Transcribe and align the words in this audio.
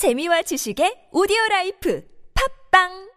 재미와 0.00 0.40
지식의 0.48 1.12
오디오 1.12 1.36
라이프. 1.50 2.00
팝빵! 2.32 3.12